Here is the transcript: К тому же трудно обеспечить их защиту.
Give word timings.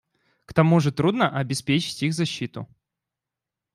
К 0.45 0.53
тому 0.55 0.79
же 0.79 0.91
трудно 0.91 1.29
обеспечить 1.29 2.01
их 2.01 2.15
защиту. 2.15 2.67